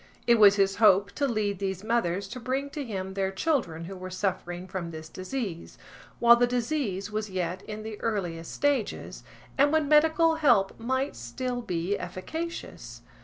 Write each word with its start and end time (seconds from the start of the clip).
It 0.25 0.39
was 0.39 0.55
his 0.55 0.77
hope 0.77 1.11
to 1.11 1.27
lead 1.27 1.59
these 1.59 1.83
mothers 1.83 2.27
to 2.29 2.39
bring 2.39 2.71
to 2.71 2.83
him 2.83 3.13
their 3.13 3.31
children 3.31 3.85
who 3.85 3.95
were 3.95 4.09
suffering 4.09 4.67
from 4.67 4.89
this 4.89 5.07
disease, 5.07 5.77
while 6.17 6.35
the 6.35 6.47
disease 6.47 7.11
was 7.11 7.29
yet 7.29 7.61
in 7.69 7.83
the 7.83 8.01
earliest 8.01 8.51
stages, 8.51 9.23
and 9.59 9.71
when 9.71 9.87
medical 9.87 10.37
help 10.37 10.79
might 10.79 11.15
still 11.15 11.61
be 11.61 11.99
efficacious. 11.99 13.01